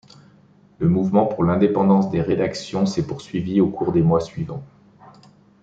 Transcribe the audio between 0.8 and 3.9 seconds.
mouvement pour l'indépendance des rédactions s'est poursuivi au